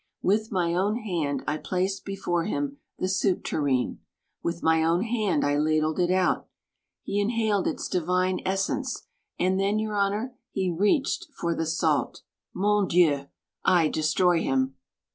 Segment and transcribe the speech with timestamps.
[0.23, 3.99] With my own hand I placed before him the soup tureen.
[4.41, 6.47] With my own hand I ladled it out.
[7.03, 9.05] He inhaled its divine essence;
[9.37, 12.23] and then, Your Honor, he reached for the salt.
[12.51, 13.27] Mon Dieu!
[13.63, 14.73] I destroy him!"